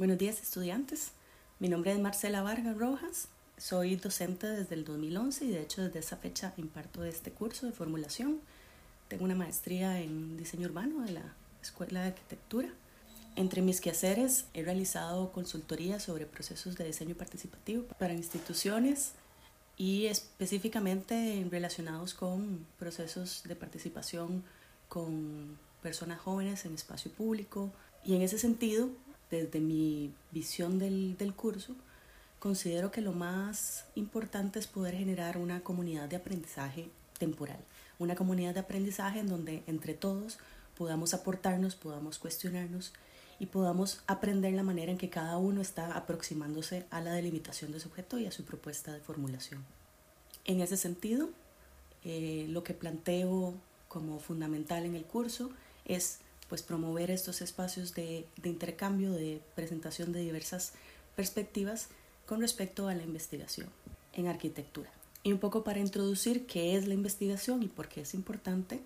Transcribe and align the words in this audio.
Buenos 0.00 0.16
días 0.16 0.40
estudiantes, 0.40 1.12
mi 1.58 1.68
nombre 1.68 1.92
es 1.92 1.98
Marcela 1.98 2.40
Vargas 2.40 2.74
Rojas, 2.74 3.28
soy 3.58 3.96
docente 3.96 4.46
desde 4.46 4.74
el 4.74 4.86
2011 4.86 5.44
y 5.44 5.50
de 5.50 5.60
hecho 5.60 5.82
desde 5.82 5.98
esa 5.98 6.16
fecha 6.16 6.54
imparto 6.56 7.04
este 7.04 7.32
curso 7.32 7.66
de 7.66 7.72
formulación. 7.72 8.40
Tengo 9.08 9.24
una 9.24 9.34
maestría 9.34 10.00
en 10.00 10.38
diseño 10.38 10.68
urbano 10.68 11.02
de 11.02 11.12
la 11.12 11.34
Escuela 11.60 12.00
de 12.00 12.08
Arquitectura. 12.08 12.70
Entre 13.36 13.60
mis 13.60 13.82
quehaceres 13.82 14.46
he 14.54 14.62
realizado 14.62 15.32
consultorías 15.32 16.02
sobre 16.02 16.24
procesos 16.24 16.78
de 16.78 16.86
diseño 16.86 17.14
participativo 17.14 17.84
para 17.98 18.14
instituciones 18.14 19.12
y 19.76 20.06
específicamente 20.06 21.46
relacionados 21.50 22.14
con 22.14 22.66
procesos 22.78 23.42
de 23.44 23.54
participación 23.54 24.44
con 24.88 25.58
personas 25.82 26.20
jóvenes 26.20 26.64
en 26.64 26.72
espacio 26.72 27.10
público. 27.10 27.70
Y 28.02 28.14
en 28.14 28.22
ese 28.22 28.38
sentido, 28.38 28.88
desde 29.30 29.60
mi 29.60 30.12
visión 30.30 30.78
del, 30.78 31.16
del 31.16 31.34
curso, 31.34 31.74
considero 32.38 32.90
que 32.90 33.00
lo 33.00 33.12
más 33.12 33.84
importante 33.94 34.58
es 34.58 34.66
poder 34.66 34.94
generar 34.94 35.36
una 35.36 35.60
comunidad 35.60 36.08
de 36.08 36.16
aprendizaje 36.16 36.90
temporal, 37.18 37.60
una 37.98 38.14
comunidad 38.14 38.54
de 38.54 38.60
aprendizaje 38.60 39.20
en 39.20 39.28
donde 39.28 39.62
entre 39.66 39.94
todos 39.94 40.38
podamos 40.76 41.12
aportarnos, 41.12 41.76
podamos 41.76 42.18
cuestionarnos 42.18 42.92
y 43.38 43.46
podamos 43.46 44.02
aprender 44.06 44.52
la 44.54 44.62
manera 44.62 44.92
en 44.92 44.98
que 44.98 45.10
cada 45.10 45.36
uno 45.38 45.60
está 45.60 45.96
aproximándose 45.96 46.86
a 46.90 47.00
la 47.00 47.12
delimitación 47.12 47.72
de 47.72 47.80
su 47.80 47.88
objeto 47.88 48.18
y 48.18 48.26
a 48.26 48.32
su 48.32 48.44
propuesta 48.44 48.92
de 48.92 49.00
formulación. 49.00 49.64
En 50.44 50.60
ese 50.60 50.76
sentido, 50.76 51.30
eh, 52.04 52.46
lo 52.48 52.64
que 52.64 52.74
planteo 52.74 53.54
como 53.88 54.20
fundamental 54.20 54.84
en 54.84 54.94
el 54.94 55.04
curso 55.04 55.50
es 55.84 56.20
pues 56.50 56.62
promover 56.62 57.12
estos 57.12 57.40
espacios 57.40 57.94
de, 57.94 58.26
intercambio, 58.42 59.12
de 59.12 59.40
presentación 59.54 60.12
de 60.12 60.20
diversas 60.20 60.72
perspectivas 61.14 61.88
con 62.26 62.40
respecto 62.40 62.88
a 62.88 62.94
la 62.94 63.04
investigación 63.04 63.68
en 64.12 64.26
arquitectura. 64.26 64.90
Y 65.22 65.32
un 65.32 65.38
poco 65.38 65.62
para 65.62 65.78
introducir 65.78 66.46
qué 66.46 66.76
es 66.76 66.88
la 66.88 66.94
investigación 66.94 67.62
y 67.62 67.68
por 67.68 67.88
qué 67.88 68.00
es 68.00 68.14
importante, 68.14 68.80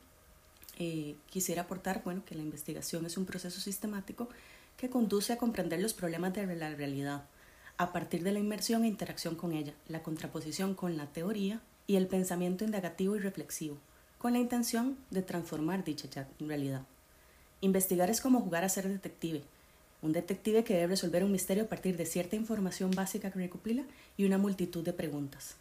eh, 0.78 1.16
quisiera 1.30 1.62
aportar 1.62 2.02
bueno, 2.04 2.22
que 2.26 2.34
la 2.34 2.42
investigación 2.42 3.06
es 3.06 3.16
un 3.16 3.24
proceso 3.24 3.60
sistemático 3.60 4.28
que 4.76 4.90
conduce 4.90 5.32
a 5.32 5.38
comprender 5.38 5.80
los 5.80 5.94
problemas 5.94 6.34
de 6.34 6.46
la 6.54 6.74
realidad 6.74 7.24
a 7.78 7.92
partir 7.92 8.22
de 8.22 8.32
la 8.32 8.40
inmersión 8.40 8.84
e 8.84 8.88
interacción 8.88 9.36
con 9.36 9.52
ella, 9.52 9.72
la 9.88 10.02
contraposición 10.02 10.74
con 10.74 10.98
la 10.98 11.06
teoría 11.06 11.60
y 11.86 11.96
el 11.96 12.08
pensamiento 12.08 12.64
indagativo 12.64 13.16
y 13.16 13.20
reflexivo, 13.20 13.78
con 14.18 14.34
la 14.34 14.38
intención 14.38 14.98
de 15.10 15.22
transformar 15.22 15.82
dicha 15.82 16.28
realidad. 16.38 16.82
Investigar 17.64 18.10
es 18.10 18.20
como 18.20 18.42
jugar 18.42 18.62
a 18.62 18.68
ser 18.68 18.86
detective, 18.86 19.40
un 20.02 20.12
detective 20.12 20.64
que 20.64 20.74
debe 20.74 20.88
resolver 20.88 21.24
un 21.24 21.32
misterio 21.32 21.64
a 21.64 21.66
partir 21.66 21.96
de 21.96 22.04
cierta 22.04 22.36
información 22.36 22.90
básica 22.90 23.30
que 23.30 23.38
recopila 23.38 23.84
y 24.18 24.26
una 24.26 24.36
multitud 24.36 24.84
de 24.84 24.92
preguntas. 24.92 25.56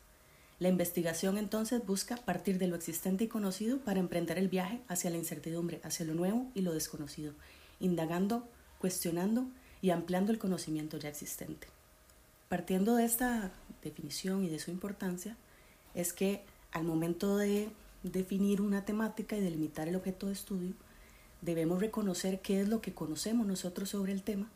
La 0.60 0.68
investigación 0.68 1.38
entonces 1.38 1.86
busca 1.86 2.18
partir 2.18 2.58
de 2.58 2.68
lo 2.68 2.76
existente 2.76 3.24
y 3.24 3.28
conocido 3.30 3.78
para 3.78 4.02
emprender 4.02 4.38
el 4.38 4.50
viaje 4.50 4.82
hacia 4.90 5.12
la 5.12 5.18
incertidumbre, 5.18 5.80
hacia 5.82 6.06
lo 6.06 6.14
nuevo 6.14 6.52
y 6.54 6.62
lo 6.64 6.74
desconocido, 6.74 7.32
indagando, 7.80 8.50
cuestionando 8.80 9.46
y 9.82 9.92
ampliando 9.92 10.34
el 10.34 10.40
conocimiento 10.40 10.98
ya 10.98 11.08
existente. 11.08 11.68
Partiendo 12.50 12.98
de 12.98 13.06
esta 13.06 13.54
definición 13.82 14.44
y 14.44 14.50
de 14.50 14.60
su 14.60 14.72
importancia, 14.72 15.38
es 15.94 16.12
que 16.12 16.44
al 16.74 16.84
momento 16.84 17.38
de 17.38 17.70
definir 18.04 18.60
una 18.60 18.84
temática 18.84 19.38
y 19.38 19.42
delimitar 19.42 19.88
el 19.88 19.96
objeto 19.96 20.28
de 20.28 20.34
estudio, 20.34 20.74
debemos 21.44 21.82
reconocer 21.82 22.40
qué 22.40 22.62
es 22.62 22.70
lo 22.70 22.82
que 22.82 22.94
conocemos 22.94 23.46
nosotros 23.46 23.90
sobre 23.90 24.14
el 24.14 24.24
tema. 24.24 24.50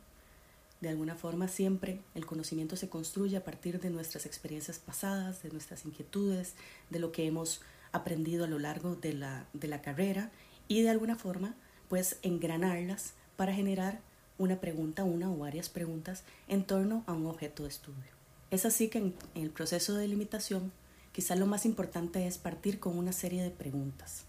De 0.80 0.88
alguna 0.88 1.16
forma 1.16 1.48
siempre 1.48 2.00
el 2.14 2.24
conocimiento 2.24 2.76
se 2.76 2.88
construye 2.88 3.36
a 3.36 3.44
partir 3.44 3.80
de 3.80 3.90
nuestras 3.90 4.26
experiencias 4.26 4.78
pasadas, 4.78 5.42
de 5.42 5.50
nuestras 5.50 5.84
inquietudes, 5.84 6.54
de 6.88 6.98
lo 6.98 7.12
que 7.12 7.26
hemos 7.26 7.60
aprendido 7.92 8.44
a 8.44 8.48
lo 8.48 8.58
largo 8.58 8.94
de 8.94 9.12
la, 9.12 9.46
de 9.52 9.68
la 9.68 9.82
carrera 9.82 10.30
y 10.66 10.82
de 10.82 10.90
alguna 10.90 11.16
forma 11.16 11.54
pues 11.88 12.18
engranarlas 12.22 13.14
para 13.36 13.52
generar 13.52 14.00
una 14.38 14.60
pregunta, 14.60 15.04
una 15.04 15.30
o 15.30 15.36
varias 15.36 15.68
preguntas 15.68 16.22
en 16.46 16.64
torno 16.64 17.02
a 17.06 17.12
un 17.12 17.26
objeto 17.26 17.64
de 17.64 17.70
estudio. 17.70 18.12
Es 18.50 18.64
así 18.64 18.88
que 18.88 18.98
en, 18.98 19.14
en 19.34 19.42
el 19.42 19.50
proceso 19.50 19.94
de 19.94 20.02
delimitación 20.02 20.72
quizá 21.12 21.34
lo 21.34 21.46
más 21.46 21.66
importante 21.66 22.26
es 22.26 22.38
partir 22.38 22.78
con 22.78 22.96
una 22.96 23.12
serie 23.12 23.42
de 23.42 23.50
preguntas 23.50 24.24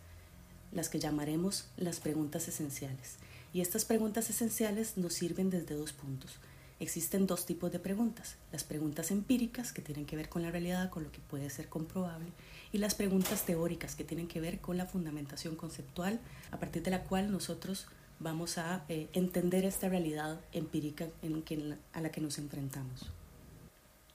las 0.71 0.89
que 0.89 0.99
llamaremos 0.99 1.65
las 1.77 1.99
preguntas 1.99 2.47
esenciales. 2.47 3.15
Y 3.53 3.61
estas 3.61 3.85
preguntas 3.85 4.29
esenciales 4.29 4.97
nos 4.97 5.13
sirven 5.13 5.49
desde 5.49 5.75
dos 5.75 5.93
puntos. 5.93 6.39
Existen 6.79 7.27
dos 7.27 7.45
tipos 7.45 7.71
de 7.71 7.79
preguntas, 7.79 8.35
las 8.53 8.63
preguntas 8.63 9.11
empíricas 9.11 9.73
que 9.73 9.81
tienen 9.81 10.05
que 10.05 10.15
ver 10.15 10.29
con 10.29 10.43
la 10.43 10.51
realidad, 10.51 10.89
con 10.89 11.03
lo 11.03 11.11
que 11.11 11.19
puede 11.19 11.49
ser 11.49 11.67
comprobable, 11.67 12.31
y 12.71 12.77
las 12.77 12.95
preguntas 12.95 13.45
teóricas 13.45 13.95
que 13.95 14.05
tienen 14.05 14.27
que 14.27 14.39
ver 14.39 14.59
con 14.59 14.77
la 14.77 14.85
fundamentación 14.85 15.55
conceptual 15.55 16.21
a 16.51 16.59
partir 16.59 16.83
de 16.83 16.91
la 16.91 17.03
cual 17.03 17.31
nosotros 17.31 17.87
vamos 18.19 18.57
a 18.57 18.85
eh, 18.87 19.09
entender 19.13 19.65
esta 19.65 19.89
realidad 19.89 20.39
empírica 20.53 21.07
en 21.21 21.41
que, 21.41 21.75
a 21.91 22.01
la 22.01 22.11
que 22.11 22.21
nos 22.21 22.37
enfrentamos. 22.37 23.09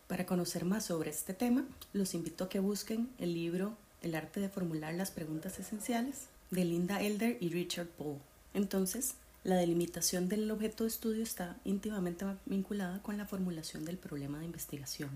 Para 0.06 0.26
conocer 0.26 0.64
más 0.64 0.87
sobre 0.87 1.10
este 1.10 1.34
tema, 1.34 1.64
los 1.93 2.14
invito 2.14 2.44
a 2.44 2.48
que 2.48 2.60
busquen 2.60 3.10
el 3.19 3.34
libro 3.34 3.76
El 4.03 4.14
arte 4.14 4.41
de 4.41 4.48
formular 4.48 4.94
las 4.94 5.10
preguntas 5.10 5.59
esenciales 5.59 6.28
de 6.50 6.65
Linda 6.65 7.00
Elder 7.00 7.37
y 7.41 7.49
Richard 7.49 7.88
Paul. 7.88 8.19
Entonces, 8.53 9.15
la 9.44 9.56
delimitación 9.56 10.28
del 10.28 10.50
objeto 10.50 10.84
de 10.84 10.88
estudio 10.88 11.22
está 11.22 11.59
íntimamente 11.65 12.25
vinculada 12.47 13.03
con 13.03 13.19
la 13.19 13.27
formulación 13.27 13.84
del 13.84 13.99
problema 13.99 14.38
de 14.38 14.47
investigación, 14.47 15.10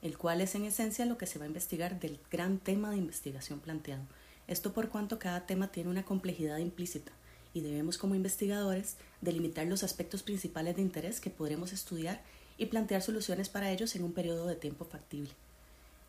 el 0.00 0.16
cual 0.16 0.40
es 0.40 0.54
en 0.54 0.64
esencia 0.64 1.04
lo 1.04 1.18
que 1.18 1.26
se 1.26 1.38
va 1.38 1.44
a 1.44 1.48
investigar 1.48 2.00
del 2.00 2.18
gran 2.30 2.58
tema 2.58 2.90
de 2.90 2.96
investigación 2.96 3.60
planteado. 3.60 4.04
Esto 4.46 4.72
por 4.72 4.88
cuanto 4.88 5.18
cada 5.18 5.44
tema 5.44 5.68
tiene 5.68 5.90
una 5.90 6.04
complejidad 6.04 6.56
implícita 6.58 7.12
y 7.52 7.60
debemos 7.60 7.98
como 7.98 8.14
investigadores 8.14 8.96
delimitar 9.20 9.66
los 9.66 9.82
aspectos 9.82 10.22
principales 10.22 10.76
de 10.76 10.82
interés 10.82 11.20
que 11.20 11.28
podremos 11.28 11.72
estudiar 11.72 12.22
y 12.56 12.66
plantear 12.66 13.02
soluciones 13.02 13.48
para 13.48 13.70
ellos 13.70 13.94
en 13.96 14.04
un 14.04 14.12
periodo 14.12 14.46
de 14.46 14.56
tiempo 14.56 14.84
factible. 14.84 15.30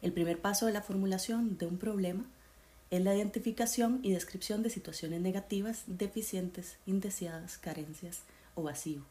El 0.01 0.13
primer 0.13 0.39
paso 0.39 0.65
de 0.65 0.71
la 0.71 0.81
formulación 0.81 1.57
de 1.57 1.65
un 1.65 1.77
problema 1.77 2.25
es 2.91 3.01
la 3.03 3.15
identificación 3.15 3.99
y 4.01 4.13
descripción 4.13 4.63
de 4.63 4.71
situaciones 4.71 5.21
negativas, 5.21 5.83
deficientes, 5.85 6.77
indeseadas, 6.87 7.57
carencias 7.57 8.21
o 8.55 8.63
vacío. 8.63 9.03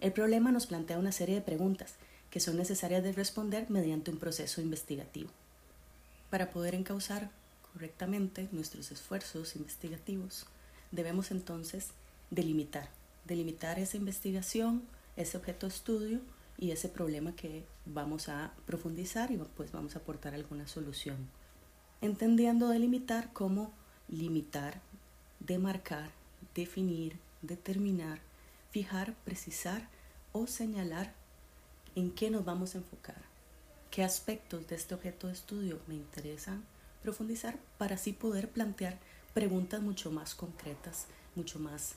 El 0.00 0.12
problema 0.12 0.52
nos 0.52 0.66
plantea 0.66 0.98
una 0.98 1.12
serie 1.12 1.34
de 1.34 1.40
preguntas 1.42 1.94
que 2.30 2.40
son 2.40 2.56
necesarias 2.56 3.02
de 3.02 3.12
responder 3.12 3.68
mediante 3.70 4.10
un 4.10 4.18
proceso 4.18 4.60
investigativo. 4.60 5.30
Para 6.30 6.50
poder 6.50 6.74
encauzar 6.74 7.30
correctamente 7.72 8.48
nuestros 8.52 8.90
esfuerzos 8.90 9.54
investigativos, 9.56 10.46
debemos 10.90 11.30
entonces 11.30 11.88
delimitar, 12.30 12.88
delimitar 13.26 13.78
esa 13.78 13.98
investigación, 13.98 14.82
ese 15.16 15.36
objeto 15.36 15.66
de 15.66 15.74
estudio 15.74 16.20
y 16.58 16.70
ese 16.70 16.88
problema 16.88 17.36
que 17.36 17.64
vamos 17.84 18.30
a 18.30 18.52
profundizar 18.64 19.30
y 19.30 19.36
pues 19.36 19.72
vamos 19.72 19.94
a 19.94 19.98
aportar 19.98 20.34
alguna 20.34 20.66
solución 20.66 21.16
entendiendo 22.00 22.68
delimitar 22.68 23.32
como 23.32 23.72
limitar, 24.08 24.80
demarcar, 25.40 26.10
definir, 26.54 27.18
determinar, 27.42 28.20
fijar, 28.70 29.14
precisar 29.24 29.88
o 30.32 30.46
señalar 30.46 31.12
en 31.94 32.10
qué 32.10 32.30
nos 32.30 32.44
vamos 32.44 32.74
a 32.74 32.78
enfocar, 32.78 33.22
qué 33.90 34.04
aspectos 34.04 34.66
de 34.68 34.76
este 34.76 34.94
objeto 34.94 35.26
de 35.26 35.32
estudio 35.32 35.80
me 35.86 35.94
interesan 35.94 36.64
profundizar 37.02 37.56
para 37.78 37.94
así 37.94 38.12
poder 38.12 38.50
plantear 38.50 38.98
preguntas 39.32 39.80
mucho 39.80 40.10
más 40.10 40.34
concretas, 40.34 41.06
mucho 41.34 41.58
más 41.58 41.94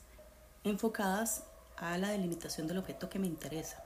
enfocadas 0.63 1.43
a 1.78 1.97
la 1.97 2.09
delimitación 2.09 2.67
del 2.67 2.78
objeto 2.78 3.09
que 3.09 3.19
me 3.19 3.28
interesa. 3.28 3.84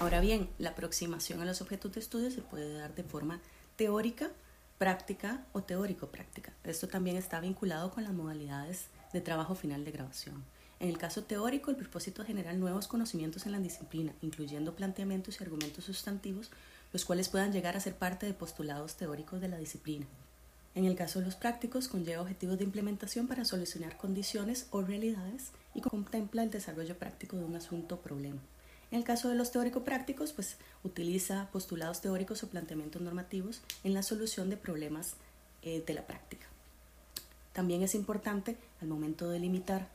Ahora 0.00 0.20
bien, 0.20 0.50
la 0.58 0.70
aproximación 0.70 1.40
a 1.40 1.44
los 1.44 1.60
objetos 1.60 1.92
de 1.92 2.00
estudio 2.00 2.30
se 2.30 2.42
puede 2.42 2.74
dar 2.74 2.94
de 2.94 3.04
forma 3.04 3.40
teórica 3.76 4.30
práctica 4.78 5.44
o 5.52 5.62
teórico-práctica. 5.62 6.52
Esto 6.64 6.88
también 6.88 7.16
está 7.16 7.40
vinculado 7.40 7.90
con 7.90 8.04
las 8.04 8.12
modalidades 8.12 8.86
de 9.12 9.20
trabajo 9.20 9.54
final 9.54 9.84
de 9.84 9.92
grabación. 9.92 10.44
En 10.78 10.90
el 10.90 10.98
caso 10.98 11.24
teórico, 11.24 11.70
el 11.70 11.76
propósito 11.76 12.22
es 12.22 12.56
nuevos 12.58 12.86
conocimientos 12.86 13.46
en 13.46 13.52
la 13.52 13.60
disciplina, 13.60 14.12
incluyendo 14.20 14.76
planteamientos 14.76 15.40
y 15.40 15.44
argumentos 15.44 15.84
sustantivos, 15.84 16.50
los 16.92 17.06
cuales 17.06 17.30
puedan 17.30 17.52
llegar 17.52 17.76
a 17.76 17.80
ser 17.80 17.94
parte 17.94 18.26
de 18.26 18.34
postulados 18.34 18.96
teóricos 18.96 19.40
de 19.40 19.48
la 19.48 19.56
disciplina. 19.56 20.06
En 20.74 20.84
el 20.84 20.94
caso 20.94 21.20
de 21.20 21.24
los 21.24 21.34
prácticos, 21.34 21.88
conlleva 21.88 22.20
objetivos 22.20 22.58
de 22.58 22.64
implementación 22.64 23.26
para 23.26 23.46
solucionar 23.46 23.96
condiciones 23.96 24.66
o 24.70 24.82
realidades 24.82 25.52
y 25.74 25.80
contempla 25.80 26.42
el 26.42 26.50
desarrollo 26.50 26.98
práctico 26.98 27.38
de 27.38 27.44
un 27.44 27.56
asunto 27.56 27.94
o 27.94 28.00
problema. 28.00 28.40
En 28.90 28.98
el 28.98 29.04
caso 29.04 29.28
de 29.28 29.34
los 29.34 29.50
teórico-prácticos, 29.50 30.32
pues 30.32 30.56
utiliza 30.84 31.48
postulados 31.52 32.00
teóricos 32.00 32.42
o 32.42 32.48
planteamientos 32.48 33.02
normativos 33.02 33.60
en 33.82 33.94
la 33.94 34.02
solución 34.02 34.48
de 34.48 34.56
problemas 34.56 35.14
eh, 35.62 35.82
de 35.84 35.94
la 35.94 36.06
práctica. 36.06 36.46
También 37.52 37.82
es 37.82 37.94
importante, 37.94 38.56
al 38.80 38.88
momento 38.88 39.28
de 39.28 39.40
limitar 39.40 39.88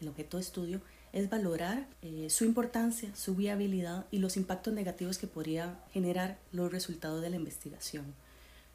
el 0.00 0.08
objeto 0.08 0.36
de 0.36 0.42
estudio, 0.42 0.80
es 1.12 1.28
valorar 1.28 1.86
eh, 2.02 2.28
su 2.30 2.44
importancia, 2.44 3.14
su 3.14 3.34
viabilidad 3.34 4.06
y 4.10 4.18
los 4.18 4.36
impactos 4.36 4.72
negativos 4.72 5.18
que 5.18 5.26
podría 5.26 5.78
generar 5.92 6.38
los 6.52 6.70
resultados 6.70 7.22
de 7.22 7.30
la 7.30 7.36
investigación. 7.36 8.14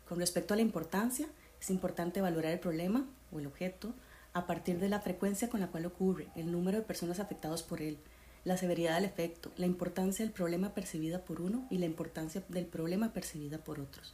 Con 0.08 0.20
respecto 0.20 0.54
a 0.54 0.58
la 0.58 0.64
importancia, 0.64 1.28
es 1.62 1.70
importante 1.70 2.22
valorar 2.22 2.52
el 2.52 2.60
problema 2.60 3.06
o 3.32 3.40
el 3.40 3.48
objeto 3.48 3.94
a 4.34 4.48
partir 4.48 4.80
de 4.80 4.90
la 4.90 5.00
frecuencia 5.00 5.50
con 5.50 5.62
la 5.62 5.68
cual 5.68 5.86
ocurre, 5.86 6.28
el 6.36 6.52
número 6.52 6.80
de 6.80 6.84
personas 6.84 7.20
afectadas 7.20 7.64
por 7.64 7.82
él, 7.82 7.98
la 8.44 8.58
severidad 8.58 8.96
del 8.96 9.06
efecto, 9.06 9.52
la 9.56 9.66
importancia 9.66 10.26
del 10.26 10.34
problema 10.34 10.74
percibida 10.74 11.20
por 11.20 11.42
uno 11.42 11.66
y 11.70 11.78
la 11.78 11.86
importancia 11.86 12.44
del 12.50 12.66
problema 12.66 13.14
percibida 13.14 13.58
por 13.58 13.80
otros. 13.80 14.14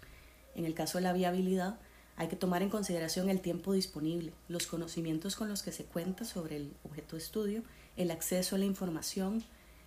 En 0.56 0.66
el 0.66 0.74
caso 0.74 0.98
de 0.98 1.04
la 1.04 1.14
viabilidad, 1.14 1.80
hay 2.16 2.28
que 2.28 2.36
tomar 2.36 2.62
en 2.62 2.70
consideración 2.70 3.30
el 3.30 3.40
tiempo 3.40 3.74
disponible, 3.74 4.34
los 4.50 4.68
conocimientos 4.68 5.36
con 5.36 5.48
los 5.48 5.64
que 5.64 5.72
se 5.72 5.86
cuenta 5.86 6.26
sobre 6.26 6.58
el 6.58 6.74
objeto 6.84 7.16
de 7.16 7.22
estudio, 7.22 7.64
el 7.96 8.12
acceso 8.12 8.56
a 8.56 8.60
la 8.60 8.66
información, 8.66 9.44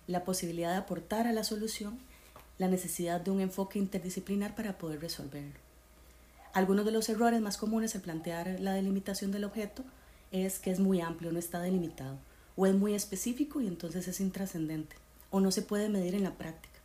la 0.07 0.23
posibilidad 0.23 0.71
de 0.71 0.77
aportar 0.77 1.27
a 1.27 1.31
la 1.31 1.43
solución, 1.43 1.99
la 2.57 2.67
necesidad 2.67 3.21
de 3.21 3.31
un 3.31 3.39
enfoque 3.39 3.79
interdisciplinar 3.79 4.55
para 4.55 4.77
poder 4.77 4.99
resolverlo. 4.99 5.59
Algunos 6.53 6.85
de 6.85 6.91
los 6.91 7.07
errores 7.09 7.39
más 7.41 7.57
comunes 7.57 7.95
al 7.95 8.01
plantear 8.01 8.59
la 8.59 8.73
delimitación 8.73 9.31
del 9.31 9.43
objeto 9.43 9.83
es 10.31 10.59
que 10.59 10.71
es 10.71 10.79
muy 10.79 11.01
amplio, 11.01 11.31
no 11.31 11.39
está 11.39 11.61
delimitado, 11.61 12.17
o 12.55 12.65
es 12.65 12.75
muy 12.75 12.93
específico 12.93 13.61
y 13.61 13.67
entonces 13.67 14.07
es 14.07 14.19
intrascendente, 14.19 14.95
o 15.31 15.39
no 15.39 15.51
se 15.51 15.61
puede 15.61 15.89
medir 15.89 16.15
en 16.15 16.23
la 16.23 16.35
práctica. 16.35 16.79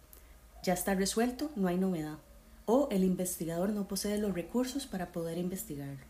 Ya 0.62 0.73
está 0.73 0.94
resuelto, 0.94 1.50
no 1.56 1.69
hay 1.69 1.76
novedad, 1.76 2.19
o 2.67 2.88
el 2.91 3.05
investigador 3.05 3.70
no 3.70 3.88
posee 3.88 4.19
los 4.19 4.35
recursos 4.35 4.87
para 4.87 5.12
poder 5.12 5.38
investigarlo. 5.38 6.00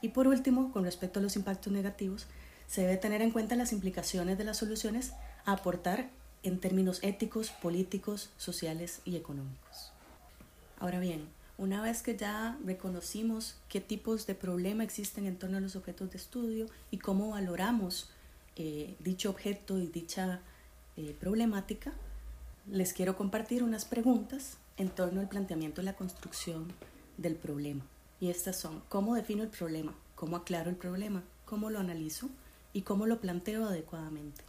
Y 0.00 0.10
por 0.10 0.28
último, 0.28 0.72
con 0.72 0.84
respecto 0.84 1.18
a 1.18 1.22
los 1.22 1.36
impactos 1.36 1.72
negativos, 1.72 2.26
se 2.66 2.82
debe 2.82 2.96
tener 2.96 3.22
en 3.22 3.30
cuenta 3.30 3.56
las 3.56 3.72
implicaciones 3.72 4.38
de 4.38 4.44
las 4.44 4.58
soluciones 4.58 5.12
a 5.44 5.52
aportar 5.52 6.10
en 6.42 6.60
términos 6.60 6.98
éticos, 7.02 7.50
políticos, 7.50 8.30
sociales 8.36 9.00
y 9.04 9.16
económicos. 9.16 9.92
Ahora 10.78 11.00
bien, 11.00 11.26
una 11.56 11.80
vez 11.80 12.02
que 12.02 12.16
ya 12.16 12.58
reconocimos 12.64 13.56
qué 13.68 13.80
tipos 13.80 14.26
de 14.26 14.34
problema 14.34 14.84
existen 14.84 15.26
en 15.26 15.38
torno 15.38 15.58
a 15.58 15.60
los 15.60 15.76
objetos 15.76 16.10
de 16.10 16.18
estudio 16.18 16.66
y 16.90 16.98
cómo 16.98 17.30
valoramos 17.30 18.10
eh, 18.56 18.96
dicho 19.00 19.30
objeto 19.30 19.78
y 19.78 19.86
dicha 19.86 20.40
eh, 20.96 21.14
problemática, 21.18 21.92
les 22.70 22.92
quiero 22.92 23.16
compartir 23.16 23.62
unas 23.62 23.84
preguntas 23.84 24.58
en 24.76 24.88
torno 24.88 25.20
al 25.20 25.28
planteamiento 25.28 25.80
de 25.80 25.86
la 25.86 25.96
construcción 25.96 26.72
del 27.16 27.36
problema. 27.36 27.84
Y 28.20 28.30
estas 28.30 28.58
son, 28.58 28.82
¿cómo 28.88 29.14
defino 29.14 29.42
el 29.42 29.50
problema? 29.50 29.94
¿Cómo 30.14 30.36
aclaro 30.36 30.70
el 30.70 30.76
problema? 30.76 31.22
¿Cómo 31.44 31.70
lo 31.70 31.78
analizo? 31.78 32.30
¿Y 32.72 32.82
cómo 32.82 33.06
lo 33.06 33.20
planteo 33.20 33.66
adecuadamente? 33.66 34.42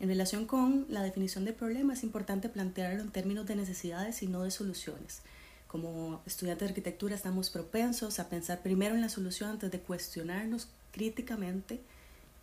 En 0.00 0.08
relación 0.08 0.46
con 0.46 0.86
la 0.88 1.02
definición 1.02 1.44
del 1.44 1.54
problema 1.54 1.94
es 1.94 2.02
importante 2.02 2.48
plantearlo 2.48 3.02
en 3.02 3.10
términos 3.10 3.46
de 3.46 3.56
necesidades 3.56 4.22
y 4.22 4.26
no 4.26 4.42
de 4.42 4.50
soluciones 4.50 5.22
como 5.76 6.22
estudiantes 6.26 6.66
de 6.66 6.70
arquitectura 6.70 7.14
estamos 7.14 7.50
propensos 7.50 8.18
a 8.18 8.28
pensar 8.28 8.62
primero 8.62 8.94
en 8.94 9.00
la 9.00 9.08
solución 9.08 9.50
antes 9.50 9.70
de 9.70 9.80
cuestionarnos 9.80 10.68
críticamente 10.92 11.80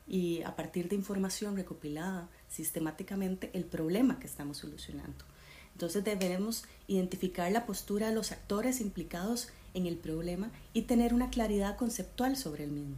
y 0.07 0.41
a 0.43 0.55
partir 0.55 0.89
de 0.89 0.95
información 0.95 1.55
recopilada 1.55 2.29
sistemáticamente 2.49 3.49
el 3.53 3.65
problema 3.65 4.19
que 4.19 4.27
estamos 4.27 4.57
solucionando. 4.57 5.25
Entonces 5.73 6.03
debemos 6.03 6.65
identificar 6.87 7.51
la 7.51 7.65
postura 7.65 8.09
de 8.09 8.15
los 8.15 8.31
actores 8.31 8.81
implicados 8.81 9.49
en 9.73 9.87
el 9.87 9.97
problema 9.97 10.51
y 10.73 10.83
tener 10.83 11.13
una 11.13 11.29
claridad 11.29 11.77
conceptual 11.77 12.37
sobre 12.37 12.63
el 12.63 12.71
mismo. 12.71 12.97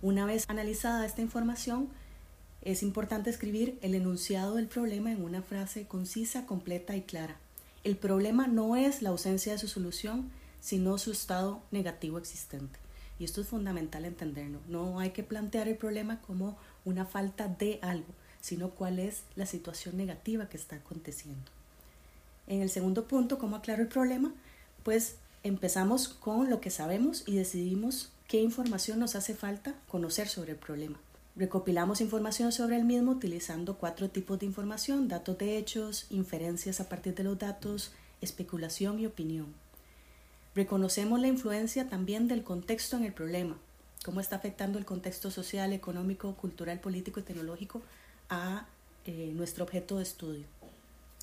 Una 0.00 0.24
vez 0.24 0.44
analizada 0.48 1.04
esta 1.04 1.20
información, 1.20 1.88
es 2.62 2.82
importante 2.82 3.28
escribir 3.28 3.78
el 3.82 3.94
enunciado 3.94 4.54
del 4.54 4.68
problema 4.68 5.12
en 5.12 5.22
una 5.22 5.42
frase 5.42 5.86
concisa, 5.86 6.46
completa 6.46 6.96
y 6.96 7.02
clara, 7.02 7.36
el 7.84 7.96
problema 7.96 8.46
no 8.46 8.76
es 8.76 9.02
la 9.02 9.08
ausencia 9.08 9.52
de 9.52 9.58
su 9.58 9.66
solución, 9.66 10.30
sino 10.60 10.98
su 10.98 11.10
estado 11.10 11.62
negativo 11.72 12.16
existente. 12.18 12.78
Y 13.22 13.24
esto 13.24 13.40
es 13.40 13.46
fundamental 13.46 14.04
entenderlo. 14.04 14.58
No 14.66 14.98
hay 14.98 15.10
que 15.10 15.22
plantear 15.22 15.68
el 15.68 15.76
problema 15.76 16.20
como 16.22 16.58
una 16.84 17.06
falta 17.06 17.46
de 17.46 17.78
algo, 17.80 18.12
sino 18.40 18.70
cuál 18.70 18.98
es 18.98 19.22
la 19.36 19.46
situación 19.46 19.96
negativa 19.96 20.48
que 20.48 20.56
está 20.56 20.74
aconteciendo. 20.74 21.48
En 22.48 22.62
el 22.62 22.68
segundo 22.68 23.06
punto, 23.06 23.38
¿cómo 23.38 23.54
aclaro 23.54 23.80
el 23.80 23.88
problema? 23.88 24.34
Pues 24.82 25.18
empezamos 25.44 26.08
con 26.08 26.50
lo 26.50 26.60
que 26.60 26.70
sabemos 26.70 27.22
y 27.24 27.36
decidimos 27.36 28.10
qué 28.26 28.42
información 28.42 28.98
nos 28.98 29.14
hace 29.14 29.36
falta 29.36 29.76
conocer 29.86 30.26
sobre 30.26 30.50
el 30.50 30.58
problema. 30.58 30.98
Recopilamos 31.36 32.00
información 32.00 32.50
sobre 32.50 32.74
el 32.74 32.84
mismo 32.84 33.12
utilizando 33.12 33.78
cuatro 33.78 34.10
tipos 34.10 34.40
de 34.40 34.46
información, 34.46 35.06
datos 35.06 35.38
de 35.38 35.58
hechos, 35.58 36.06
inferencias 36.10 36.80
a 36.80 36.88
partir 36.88 37.14
de 37.14 37.22
los 37.22 37.38
datos, 37.38 37.92
especulación 38.20 38.98
y 38.98 39.06
opinión. 39.06 39.54
Reconocemos 40.54 41.18
la 41.20 41.28
influencia 41.28 41.88
también 41.88 42.28
del 42.28 42.44
contexto 42.44 42.96
en 42.96 43.04
el 43.04 43.14
problema, 43.14 43.56
cómo 44.04 44.20
está 44.20 44.36
afectando 44.36 44.78
el 44.78 44.84
contexto 44.84 45.30
social, 45.30 45.72
económico, 45.72 46.34
cultural, 46.34 46.78
político 46.80 47.20
y 47.20 47.22
tecnológico 47.22 47.80
a 48.28 48.66
eh, 49.06 49.32
nuestro 49.34 49.64
objeto 49.64 49.96
de 49.96 50.02
estudio. 50.02 50.44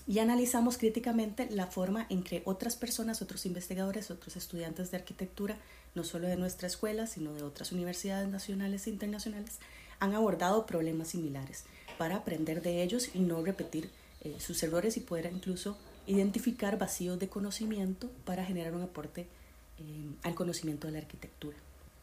Y 0.08 0.18
analizamos 0.18 0.80
críticamente 0.80 1.48
la 1.52 1.68
forma 1.68 2.08
en 2.10 2.24
que 2.24 2.42
otras 2.46 2.76
personas, 2.76 3.22
otros 3.22 3.46
investigadores, 3.46 4.10
otros 4.10 4.36
estudiantes 4.36 4.90
de 4.90 4.98
arquitectura, 4.98 5.58
no 5.94 6.04
solo 6.04 6.28
de 6.28 6.36
nuestra 6.36 6.68
escuela, 6.68 7.06
sino 7.06 7.32
de 7.34 7.44
otras 7.44 7.72
universidades 7.72 8.28
nacionales 8.28 8.88
e 8.88 8.90
internacionales, 8.90 9.60
han 10.00 10.16
abordado 10.16 10.66
problemas 10.66 11.10
similares 11.10 11.66
para 12.00 12.16
aprender 12.16 12.64
de 12.64 12.82
ellos 12.82 13.12
y 13.14 13.20
no 13.20 13.44
repetir 13.44 13.92
eh, 14.22 14.36
sus 14.40 14.64
errores 14.64 14.98
y 14.98 15.02
poder 15.02 15.30
incluso 15.32 15.78
identificar 16.10 16.78
vacíos 16.78 17.20
de 17.20 17.30
conocimiento 17.30 18.10
para 18.26 18.44
generar 18.44 18.74
un 18.74 18.82
aporte 18.82 19.28
eh, 19.78 19.84
al 20.24 20.36
conocimiento 20.36 20.88
de 20.88 20.94
la 20.94 21.00
arquitectura. 21.00 21.56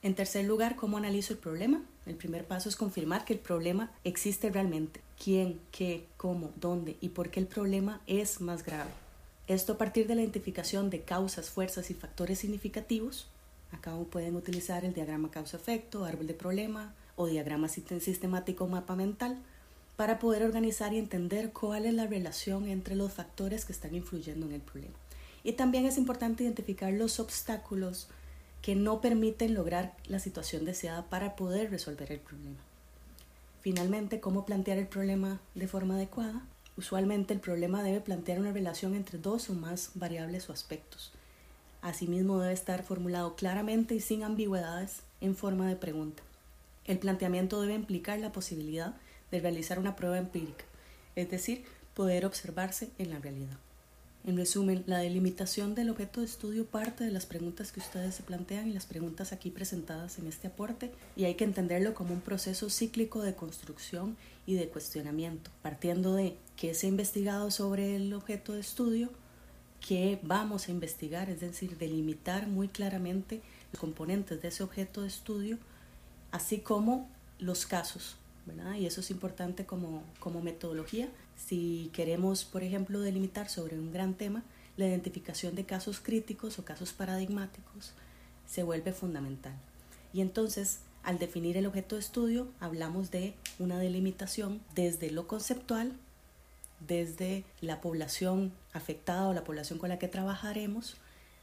En 0.03 0.15
tercer 0.15 0.45
lugar, 0.45 0.77
¿cómo 0.77 0.97
analizo 0.97 1.33
el 1.33 1.41
problema? 1.41 1.83
El 2.07 2.15
primer 2.15 2.45
paso 2.45 2.69
es 2.69 2.77
confirmar 2.77 3.25
que 3.25 3.33
el 3.33 3.41
problema 3.41 3.91
existe 4.05 4.51
realmente. 4.51 5.01
¿Quién, 5.23 5.59
qué, 5.73 6.07
cómo, 6.17 6.53
dónde 6.61 6.97
y 7.01 7.09
por 7.09 7.31
qué 7.31 7.41
el 7.41 7.47
problema 7.47 8.01
es 8.07 8.41
más 8.41 8.65
grave? 8.65 8.91
Esto 9.49 9.73
a 9.73 9.79
partir 9.79 10.07
de 10.07 10.15
la 10.15 10.23
identificación 10.23 10.91
de 10.91 11.01
causas, 11.01 11.51
fuerzas 11.51 11.91
y 11.91 11.95
factores 11.95 12.39
significativos. 12.39 13.27
Acá 13.73 13.97
pueden 14.11 14.37
utilizar 14.37 14.85
el 14.85 14.95
diagrama 14.95 15.31
causa-efecto, 15.31 16.05
árbol 16.05 16.29
de 16.29 16.35
problema, 16.35 16.95
o 17.17 17.27
diagrama 17.27 17.69
sistemático 17.69 18.67
mapa 18.69 18.95
mental 18.95 19.39
para 19.97 20.19
poder 20.19 20.43
organizar 20.43 20.93
y 20.93 20.99
entender 20.99 21.53
cuál 21.53 21.87
es 21.87 21.95
la 21.95 22.07
relación 22.07 22.69
entre 22.69 22.95
los 22.95 23.13
factores 23.13 23.65
que 23.65 23.73
están 23.73 23.95
influyendo 23.95 24.47
en 24.47 24.53
el 24.53 24.61
problema. 24.61 24.95
Y 25.43 25.53
también 25.53 25.87
es 25.87 25.97
importante 25.97 26.45
identificar 26.45 26.93
los 26.93 27.19
obstáculos 27.19 28.09
que 28.63 28.75
no 28.75 29.01
permiten 29.01 29.55
lograr 29.55 29.95
la 30.07 30.19
situación 30.19 30.65
deseada 30.65 31.05
para 31.05 31.37
poder 31.37 31.71
resolver 31.71 32.13
el 32.13 32.21
problema. 32.21 32.59
Finalmente, 33.61 34.21
¿cómo 34.21 34.45
plantear 34.45 34.79
el 34.79 34.87
problema 34.87 35.41
de 35.55 35.69
forma 35.69 35.95
adecuada? 35.95 36.43
Usualmente 36.77 37.33
el 37.33 37.41
problema 37.41 37.83
debe 37.83 38.01
plantear 38.01 38.39
una 38.39 38.53
relación 38.53 38.95
entre 38.95 39.19
dos 39.19 39.49
o 39.49 39.55
más 39.55 39.93
variables 39.95 40.51
o 40.51 40.53
aspectos. 40.53 41.13
Asimismo 41.81 42.39
debe 42.41 42.53
estar 42.53 42.83
formulado 42.83 43.35
claramente 43.35 43.95
y 43.95 44.01
sin 44.01 44.25
ambigüedades 44.25 45.01
en 45.21 45.37
forma 45.37 45.69
de 45.69 45.77
pregunta. 45.77 46.23
El 46.85 46.99
planteamiento 46.99 47.61
debe 47.61 47.75
implicar 47.75 48.19
la 48.19 48.33
posibilidad 48.33 48.95
de 49.31 49.41
realizar 49.41 49.79
una 49.79 49.97
prueba 49.97 50.19
empírica, 50.19 50.65
es 51.15 51.31
decir, 51.31 51.65
poder 51.95 52.27
observarse 52.27 52.91
en 52.99 53.11
la 53.11 53.19
realidad. 53.19 53.59
En 54.27 54.37
resumen, 54.37 54.83
la 54.87 54.99
delimitación 54.99 55.77
del 55.77 55.89
objeto 55.89 56.19
de 56.19 56.27
estudio 56.27 56.67
parte 56.67 57.05
de 57.05 57.13
las 57.13 57.27
preguntas 57.27 57.71
que 57.71 57.79
ustedes 57.79 58.17
se 58.17 58.25
plantean 58.25 58.69
y 58.69 58.73
las 58.73 58.85
preguntas 58.85 59.33
aquí 59.33 59.51
presentadas 59.51 60.19
en 60.19 60.27
este 60.27 60.49
aporte 60.49 60.91
y 61.15 61.27
hay 61.27 61.35
que 61.35 61.45
entenderlo 61.45 61.95
como 61.95 62.13
un 62.13 62.21
proceso 62.21 62.69
cíclico 62.69 63.23
de 63.23 63.37
construcción 63.37 64.17
y 64.45 64.57
de 64.57 64.69
cuestionamiento, 64.69 65.53
partiendo 65.63 66.15
de 66.15 66.37
qué 66.57 66.75
se 66.75 66.87
ha 66.87 66.91
investigado 66.91 67.53
sobre 67.53 67.95
el 67.95 68.13
objeto 68.15 68.53
de 68.53 68.61
estudio, 68.61 69.11
qué 69.87 70.19
vamos 70.25 70.67
a 70.67 70.73
investigar, 70.73 71.31
es 71.31 71.39
decir, 71.39 71.79
delimitar 71.79 72.49
muy 72.49 72.67
claramente 72.67 73.43
los 73.73 73.81
componentes 73.81 74.43
de 74.43 74.49
ese 74.49 74.65
objeto 74.65 75.03
de 75.03 75.09
estudio, 75.09 75.57
así 76.33 76.59
como 76.59 77.09
los 77.39 77.65
casos, 77.65 78.17
¿verdad? 78.47 78.77
Y 78.77 78.87
eso 78.87 79.01
es 79.01 79.11
importante 79.11 79.67
como, 79.67 80.03
como 80.21 80.41
metodología. 80.41 81.09
Si 81.37 81.91
queremos, 81.93 82.45
por 82.45 82.63
ejemplo, 82.63 83.01
delimitar 83.01 83.49
sobre 83.49 83.79
un 83.79 83.93
gran 83.93 84.15
tema, 84.15 84.43
la 84.77 84.87
identificación 84.87 85.55
de 85.55 85.65
casos 85.65 86.01
críticos 86.01 86.59
o 86.59 86.65
casos 86.65 86.93
paradigmáticos 86.93 87.93
se 88.47 88.63
vuelve 88.63 88.93
fundamental. 88.93 89.55
Y 90.13 90.21
entonces, 90.21 90.79
al 91.03 91.19
definir 91.19 91.57
el 91.57 91.67
objeto 91.67 91.97
de 91.97 92.01
estudio, 92.01 92.49
hablamos 92.61 93.11
de 93.11 93.35
una 93.59 93.79
delimitación 93.79 94.61
desde 94.75 95.11
lo 95.11 95.27
conceptual, 95.27 95.93
desde 96.87 97.45
la 97.61 97.81
población 97.81 98.53
afectada 98.73 99.29
o 99.29 99.35
la 99.35 99.45
población 99.45 99.79
con 99.79 99.89
la 99.89 99.99
que 99.99 100.09
trabajaremos, 100.09 100.97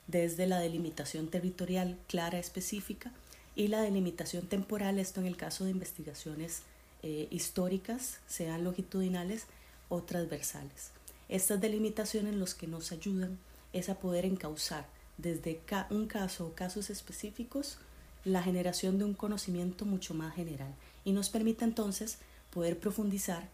desde 0.07 0.47
la 0.47 0.59
delimitación 0.59 1.27
territorial 1.27 1.97
clara, 2.07 2.39
específica, 2.39 3.11
y 3.55 3.67
la 3.67 3.81
delimitación 3.81 4.47
temporal, 4.47 4.99
esto 4.99 5.21
en 5.21 5.27
el 5.27 5.37
caso 5.37 5.65
de 5.65 5.71
investigaciones 5.71 6.63
eh, 7.03 7.27
históricas, 7.31 8.19
sean 8.27 8.63
longitudinales 8.63 9.45
o 9.89 10.01
transversales. 10.01 10.91
Estas 11.29 11.61
delimitaciones 11.61 12.35
los 12.35 12.55
que 12.55 12.67
nos 12.67 12.91
ayudan 12.91 13.37
es 13.73 13.89
a 13.89 13.99
poder 13.99 14.25
encauzar 14.25 14.87
desde 15.17 15.61
un 15.89 16.07
caso 16.07 16.47
o 16.47 16.53
casos 16.53 16.89
específicos 16.89 17.77
la 18.25 18.41
generación 18.41 18.97
de 18.97 19.03
un 19.03 19.13
conocimiento 19.13 19.85
mucho 19.85 20.13
más 20.13 20.33
general 20.33 20.73
y 21.03 21.11
nos 21.11 21.29
permite 21.29 21.65
entonces 21.65 22.19
poder 22.51 22.79
profundizar 22.79 23.49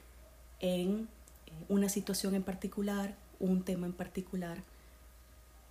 en 0.60 1.08
eh, 1.48 1.52
una 1.70 1.90
situación 1.90 2.36
en 2.36 2.44
particular, 2.44 3.16
un 3.40 3.64
tema 3.64 3.88
en 3.88 3.94
particular, 3.94 4.62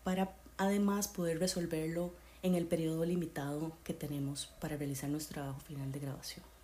para 0.02 0.34
además 0.56 1.08
poder 1.08 1.38
resolverlo 1.38 2.12
en 2.42 2.54
el 2.54 2.66
periodo 2.66 3.04
limitado 3.04 3.72
que 3.84 3.94
tenemos 3.94 4.46
para 4.60 4.76
realizar 4.76 5.10
nuestro 5.10 5.34
trabajo 5.34 5.60
final 5.60 5.92
de 5.92 6.00
grabación. 6.00 6.57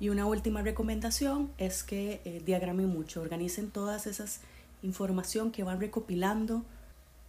Y 0.00 0.08
una 0.08 0.24
última 0.24 0.62
recomendación 0.62 1.52
es 1.58 1.84
que 1.84 2.22
eh, 2.24 2.42
diagramen 2.44 2.88
mucho, 2.88 3.20
organicen 3.20 3.70
todas 3.70 4.06
esas 4.06 4.40
información 4.82 5.52
que 5.52 5.62
van 5.62 5.78
recopilando 5.78 6.64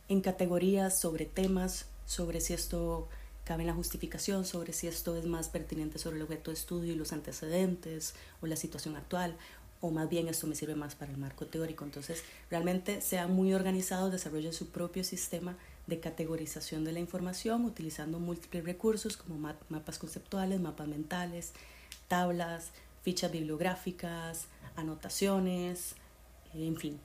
en 0.08 0.22
categorías 0.22 1.00
sobre 1.00 1.26
temas, 1.26 1.88
sobre 2.06 2.40
si 2.40 2.54
esto 2.54 3.10
cabe 3.44 3.64
en 3.64 3.68
la 3.68 3.74
justificación, 3.74 4.46
sobre 4.46 4.72
si 4.72 4.88
esto 4.88 5.18
es 5.18 5.26
más 5.26 5.50
pertinente 5.50 6.00
sobre 6.00 6.18
el 6.18 6.22
objeto 6.24 6.52
de 6.52 6.56
estudio 6.56 6.94
y 6.94 6.96
los 6.96 7.12
antecedentes 7.12 8.14
o 8.42 8.48
la 8.48 8.56
situación 8.56 8.96
actual, 8.96 9.36
o 9.82 9.90
más 9.92 10.10
bien 10.10 10.28
esto 10.28 10.48
me 10.48 10.56
sirve 10.56 10.76
más 10.76 10.96
para 10.96 11.12
el 11.12 11.18
marco 11.18 11.48
teórico. 11.48 11.84
Entonces, 11.84 12.24
realmente 12.50 13.02
sean 13.02 13.34
muy 13.34 13.54
organizados, 13.54 14.12
desarrollen 14.12 14.54
su 14.54 14.70
propio 14.70 15.04
sistema 15.04 15.58
de 15.88 16.00
categorización 16.00 16.86
de 16.86 16.94
la 16.94 17.00
información 17.00 17.66
utilizando 17.66 18.20
múltiples 18.20 18.64
recursos 18.64 19.18
como 19.18 19.54
mapas 19.70 19.98
conceptuales, 19.98 20.62
mapas 20.62 20.88
mentales, 20.88 21.54
tablas, 22.12 22.72
fichas 23.04 23.32
bibliográficas, 23.32 24.48
anotaciones, 24.76 25.96
en 26.54 26.76
fin. 26.76 27.00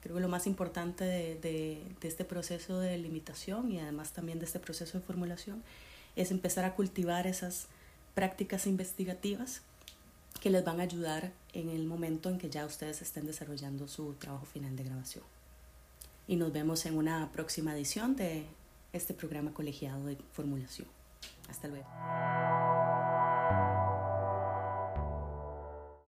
Creo 0.00 0.14
que 0.14 0.20
lo 0.20 0.28
más 0.28 0.46
importante 0.46 1.04
de, 1.04 1.82
este 2.02 2.24
proceso 2.24 2.78
de 2.78 2.96
limitación 2.96 3.72
y 3.72 3.80
además 3.80 4.12
también 4.12 4.38
de 4.38 4.44
este 4.44 4.60
proceso 4.60 4.96
de 4.96 5.04
formulación 5.04 5.64
es 6.14 6.30
empezar 6.30 6.64
a 6.64 6.76
cultivar 6.76 7.26
esas 7.26 7.66
prácticas 8.14 8.68
investigativas 8.68 9.62
que 10.40 10.50
les 10.50 10.64
van 10.64 10.78
a 10.78 10.84
ayudar 10.84 11.32
en 11.52 11.68
el 11.68 11.84
momento 11.84 12.30
en 12.30 12.38
que 12.38 12.48
ya 12.48 12.64
ustedes 12.64 13.02
estén 13.02 13.26
desarrollando 13.26 13.88
su 13.88 14.12
trabajo 14.14 14.46
final 14.46 14.76
de 14.76 14.84
grabación. 14.84 15.24
Y 16.28 16.36
nos 16.36 16.52
vemos 16.52 16.86
en 16.86 16.96
una 16.96 17.32
próxima 17.32 17.74
edición 17.74 18.14
de 18.14 18.46
este 18.92 19.14
programa 19.14 19.52
colegiado 19.52 20.06
de 20.06 20.16
formulación. 20.32 20.86
Hasta 21.48 21.66
luego. 21.66 22.73